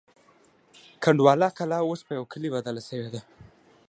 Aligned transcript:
کنډواله 1.03 1.47
کلا 1.57 1.79
اوس 1.83 2.01
په 2.07 2.11
یوه 2.17 2.27
کلي 2.33 2.49
بدله 2.55 2.81
شوې 2.89 3.09
ده. 3.13 3.21